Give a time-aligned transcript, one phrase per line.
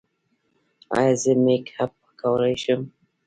[0.97, 2.81] ایا زه میک اپ کولی شم؟